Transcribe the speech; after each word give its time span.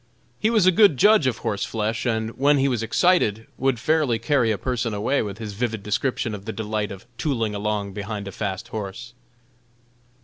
He 0.39 0.49
was 0.49 0.65
a 0.65 0.71
good 0.71 0.97
judge 0.97 1.27
of 1.27 1.37
horseflesh, 1.37 2.07
and 2.07 2.31
when 2.31 2.57
he 2.57 2.67
was 2.67 2.81
excited 2.81 3.45
would 3.59 3.79
fairly 3.79 4.17
carry 4.17 4.49
a 4.49 4.57
person 4.57 4.95
away 4.95 5.21
with 5.21 5.37
his 5.37 5.53
vivid 5.53 5.83
description 5.83 6.33
of 6.33 6.45
the 6.45 6.51
delights 6.51 6.91
of 6.93 7.05
"tooling" 7.19 7.53
along 7.53 7.93
behind 7.93 8.27
a 8.27 8.31
fast 8.31 8.69
horse. 8.69 9.13